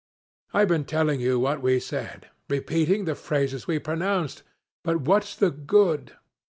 [0.51, 4.41] I've been telling you what we said repeating the phrases we pronounced,
[4.81, 6.13] but what's the good?